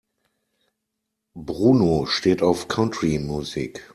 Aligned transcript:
Bruno 1.35 2.07
steht 2.07 2.41
auf 2.41 2.67
Country-Musik. 2.67 3.83